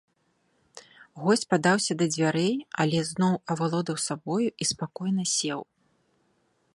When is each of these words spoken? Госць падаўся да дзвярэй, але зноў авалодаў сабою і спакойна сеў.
Госць 1.23 1.45
падаўся 1.53 1.93
да 1.99 2.05
дзвярэй, 2.13 2.49
але 2.83 2.99
зноў 3.11 3.33
авалодаў 3.57 3.97
сабою 4.07 4.49
і 4.49 4.63
спакойна 4.73 5.23
сеў. 5.35 5.59